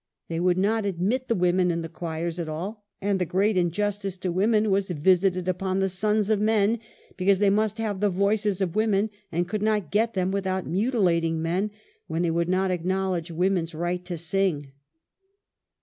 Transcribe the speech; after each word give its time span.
They 0.29 0.39
would 0.39 0.57
not 0.57 0.83
admit 0.83 1.27
the 1.27 1.35
women 1.35 1.69
in 1.69 1.83
the 1.83 1.87
choirs 1.87 2.39
at 2.39 2.49
:all, 2.49 2.87
and 3.03 3.19
the 3.19 3.23
great 3.25 3.55
injustice 3.55 4.17
to 4.17 4.31
women 4.31 4.71
was 4.71 4.89
visited 4.89 5.47
upon 5.47 5.79
the 5.79 5.89
sons 5.89 6.31
of 6.31 6.41
men, 6.41 6.79
because 7.17 7.37
they 7.37 7.51
must 7.51 7.77
have 7.77 7.99
the 7.99 8.09
voices 8.09 8.61
of 8.61 8.73
women 8.73 9.11
and 9.31 9.47
could 9.47 9.61
not 9.61 9.91
get 9.91 10.15
them 10.15 10.31
without 10.31 10.65
muti 10.65 10.97
lating 10.97 11.35
men 11.35 11.69
when 12.07 12.23
they 12.23 12.31
would 12.31 12.49
not 12.49 12.71
acknowledge 12.71 13.29
woman's 13.29 13.75
ris 13.75 13.99
ht 13.99 14.05
to 14.05 14.17
sins 14.17 14.65